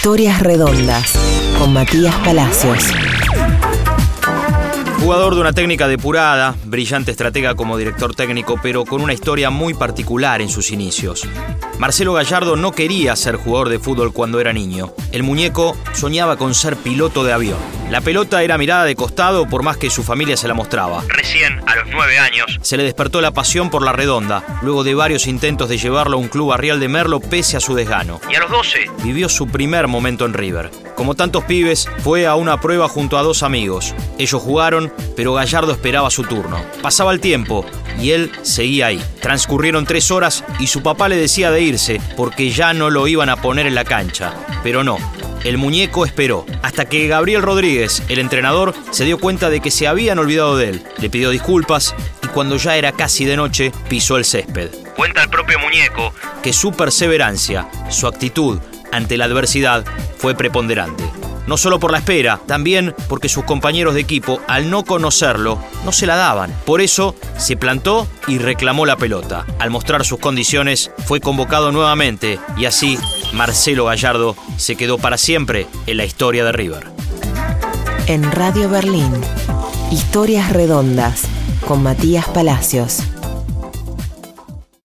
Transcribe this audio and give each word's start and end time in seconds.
Historias 0.00 0.40
Redondas 0.40 1.12
con 1.58 1.74
Matías 1.74 2.14
Palacios. 2.24 2.86
Jugador 4.98 5.34
de 5.34 5.42
una 5.42 5.52
técnica 5.52 5.88
depurada, 5.88 6.54
brillante 6.64 7.10
estratega 7.10 7.54
como 7.54 7.76
director 7.76 8.14
técnico, 8.14 8.58
pero 8.62 8.86
con 8.86 9.02
una 9.02 9.12
historia 9.12 9.50
muy 9.50 9.74
particular 9.74 10.40
en 10.40 10.48
sus 10.48 10.70
inicios. 10.70 11.28
Marcelo 11.80 12.12
Gallardo 12.12 12.56
no 12.56 12.72
quería 12.72 13.16
ser 13.16 13.36
jugador 13.36 13.70
de 13.70 13.78
fútbol 13.78 14.12
cuando 14.12 14.38
era 14.38 14.52
niño. 14.52 14.92
El 15.12 15.22
muñeco 15.22 15.78
soñaba 15.94 16.36
con 16.36 16.54
ser 16.54 16.76
piloto 16.76 17.24
de 17.24 17.32
avión. 17.32 17.56
La 17.88 18.02
pelota 18.02 18.42
era 18.42 18.58
mirada 18.58 18.84
de 18.84 18.94
costado 18.94 19.48
por 19.48 19.62
más 19.62 19.78
que 19.78 19.88
su 19.88 20.02
familia 20.02 20.36
se 20.36 20.46
la 20.46 20.52
mostraba. 20.52 21.02
Recién, 21.08 21.58
a 21.66 21.76
los 21.76 21.88
nueve 21.88 22.18
años, 22.18 22.58
se 22.60 22.76
le 22.76 22.82
despertó 22.82 23.22
la 23.22 23.30
pasión 23.30 23.70
por 23.70 23.82
la 23.82 23.92
redonda, 23.92 24.44
luego 24.60 24.84
de 24.84 24.92
varios 24.92 25.26
intentos 25.26 25.70
de 25.70 25.78
llevarlo 25.78 26.18
a 26.18 26.20
un 26.20 26.28
club 26.28 26.50
barrial 26.50 26.80
de 26.80 26.88
Merlo 26.88 27.18
pese 27.18 27.56
a 27.56 27.60
su 27.60 27.74
desgano. 27.74 28.20
Y 28.30 28.34
a 28.34 28.40
los 28.40 28.50
12 28.50 28.90
vivió 29.02 29.30
su 29.30 29.48
primer 29.48 29.88
momento 29.88 30.26
en 30.26 30.34
River. 30.34 30.70
Como 31.00 31.14
tantos 31.14 31.44
pibes, 31.44 31.88
fue 32.04 32.26
a 32.26 32.34
una 32.34 32.60
prueba 32.60 32.86
junto 32.86 33.16
a 33.16 33.22
dos 33.22 33.42
amigos. 33.42 33.94
Ellos 34.18 34.42
jugaron, 34.42 34.92
pero 35.16 35.32
Gallardo 35.32 35.72
esperaba 35.72 36.10
su 36.10 36.24
turno. 36.24 36.62
Pasaba 36.82 37.10
el 37.12 37.20
tiempo 37.20 37.64
y 37.98 38.10
él 38.10 38.30
seguía 38.42 38.88
ahí. 38.88 39.02
Transcurrieron 39.22 39.86
tres 39.86 40.10
horas 40.10 40.44
y 40.58 40.66
su 40.66 40.82
papá 40.82 41.08
le 41.08 41.16
decía 41.16 41.50
de 41.50 41.62
irse 41.62 42.02
porque 42.18 42.50
ya 42.50 42.74
no 42.74 42.90
lo 42.90 43.08
iban 43.08 43.30
a 43.30 43.40
poner 43.40 43.66
en 43.66 43.74
la 43.74 43.86
cancha. 43.86 44.34
Pero 44.62 44.84
no, 44.84 44.98
el 45.42 45.56
muñeco 45.56 46.04
esperó, 46.04 46.44
hasta 46.60 46.84
que 46.84 47.08
Gabriel 47.08 47.40
Rodríguez, 47.40 48.02
el 48.10 48.18
entrenador, 48.18 48.74
se 48.90 49.06
dio 49.06 49.18
cuenta 49.18 49.48
de 49.48 49.60
que 49.60 49.70
se 49.70 49.88
habían 49.88 50.18
olvidado 50.18 50.58
de 50.58 50.68
él. 50.68 50.82
Le 50.98 51.08
pidió 51.08 51.30
disculpas 51.30 51.94
y 52.22 52.26
cuando 52.26 52.58
ya 52.58 52.76
era 52.76 52.92
casi 52.92 53.24
de 53.24 53.38
noche, 53.38 53.72
pisó 53.88 54.18
el 54.18 54.26
césped. 54.26 54.68
Cuenta 54.96 55.22
el 55.22 55.30
propio 55.30 55.58
muñeco 55.60 56.12
que 56.42 56.52
su 56.52 56.72
perseverancia, 56.72 57.70
su 57.88 58.06
actitud 58.06 58.60
ante 58.92 59.16
la 59.16 59.26
adversidad 59.26 59.84
fue 60.18 60.34
preponderante. 60.34 61.04
No 61.46 61.56
solo 61.56 61.80
por 61.80 61.90
la 61.90 61.98
espera, 61.98 62.40
también 62.46 62.94
porque 63.08 63.28
sus 63.28 63.44
compañeros 63.44 63.94
de 63.94 64.00
equipo, 64.00 64.40
al 64.46 64.70
no 64.70 64.84
conocerlo, 64.84 65.58
no 65.84 65.90
se 65.90 66.06
la 66.06 66.14
daban. 66.14 66.54
Por 66.64 66.80
eso 66.80 67.16
se 67.38 67.56
plantó 67.56 68.06
y 68.28 68.38
reclamó 68.38 68.86
la 68.86 68.96
pelota. 68.96 69.46
Al 69.58 69.70
mostrar 69.70 70.04
sus 70.04 70.20
condiciones, 70.20 70.92
fue 71.06 71.20
convocado 71.20 71.72
nuevamente 71.72 72.38
y 72.56 72.66
así 72.66 72.98
Marcelo 73.32 73.86
Gallardo 73.86 74.36
se 74.58 74.76
quedó 74.76 74.98
para 74.98 75.18
siempre 75.18 75.66
en 75.86 75.96
la 75.96 76.04
historia 76.04 76.44
de 76.44 76.52
River. 76.52 76.86
En 78.06 78.30
Radio 78.30 78.68
Berlín, 78.68 79.10
Historias 79.90 80.52
Redondas 80.52 81.22
con 81.66 81.82
Matías 81.82 82.28
Palacios. 82.28 83.02